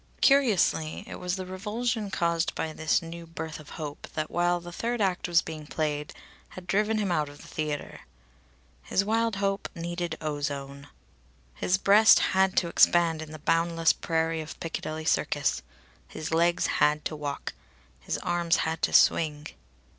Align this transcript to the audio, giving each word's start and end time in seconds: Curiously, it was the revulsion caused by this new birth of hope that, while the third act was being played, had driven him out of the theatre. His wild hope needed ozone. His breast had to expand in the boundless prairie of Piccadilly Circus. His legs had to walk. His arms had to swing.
Curiously, 0.19 1.03
it 1.05 1.19
was 1.19 1.35
the 1.35 1.45
revulsion 1.45 2.09
caused 2.09 2.55
by 2.55 2.73
this 2.73 3.03
new 3.03 3.27
birth 3.27 3.59
of 3.59 3.69
hope 3.77 4.07
that, 4.15 4.31
while 4.31 4.59
the 4.59 4.71
third 4.71 4.99
act 4.99 5.27
was 5.27 5.43
being 5.43 5.67
played, 5.67 6.11
had 6.49 6.65
driven 6.65 6.97
him 6.97 7.11
out 7.11 7.29
of 7.29 7.37
the 7.39 7.47
theatre. 7.47 7.99
His 8.81 9.05
wild 9.05 9.35
hope 9.35 9.69
needed 9.75 10.17
ozone. 10.19 10.87
His 11.53 11.77
breast 11.77 12.17
had 12.33 12.57
to 12.57 12.67
expand 12.67 13.21
in 13.21 13.31
the 13.31 13.37
boundless 13.37 13.93
prairie 13.93 14.41
of 14.41 14.59
Piccadilly 14.59 15.05
Circus. 15.05 15.61
His 16.07 16.31
legs 16.33 16.65
had 16.81 17.05
to 17.05 17.15
walk. 17.15 17.53
His 17.99 18.17
arms 18.23 18.55
had 18.65 18.81
to 18.81 18.93
swing. 18.93 19.49